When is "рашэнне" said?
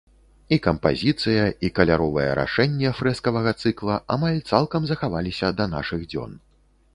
2.39-2.93